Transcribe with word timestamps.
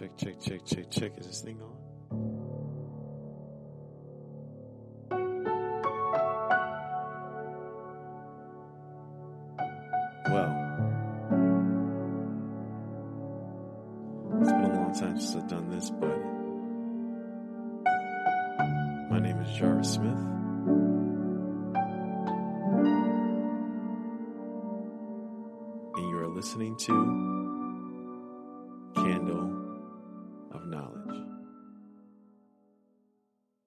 check, 0.00 0.16
check, 0.16 0.40
check, 0.40 0.64
check, 0.64 0.90
check. 0.90 1.12
Is 1.18 1.26
this 1.26 1.40
thing 1.42 1.60
on? 1.60 1.76
Well, 10.30 10.52
it's 14.40 14.52
been 14.52 14.64
a 14.64 14.74
long 14.74 14.94
time 14.98 15.20
since 15.20 15.36
I've 15.36 15.48
done 15.48 15.68
this, 15.68 15.90
but 15.90 16.16
my 19.10 19.18
name 19.18 19.38
is 19.40 19.58
Jarvis 19.58 19.92
Smith. 19.92 20.16
And 25.96 26.08
you 26.08 26.18
are 26.20 26.28
listening 26.28 26.74
to 26.86 27.29
knowledge. 30.70 31.39